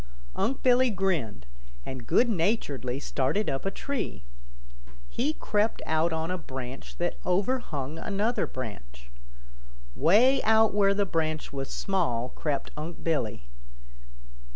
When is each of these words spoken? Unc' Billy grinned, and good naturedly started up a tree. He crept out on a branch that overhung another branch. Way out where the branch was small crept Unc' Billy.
Unc' 0.35 0.63
Billy 0.63 0.89
grinned, 0.89 1.45
and 1.85 2.07
good 2.07 2.27
naturedly 2.27 2.99
started 2.99 3.51
up 3.51 3.67
a 3.67 3.69
tree. 3.69 4.23
He 5.09 5.33
crept 5.33 5.79
out 5.85 6.11
on 6.11 6.31
a 6.31 6.39
branch 6.39 6.97
that 6.97 7.19
overhung 7.23 7.99
another 7.99 8.47
branch. 8.47 9.11
Way 9.95 10.41
out 10.41 10.73
where 10.73 10.95
the 10.95 11.05
branch 11.05 11.53
was 11.53 11.69
small 11.69 12.29
crept 12.29 12.71
Unc' 12.75 13.03
Billy. 13.03 13.43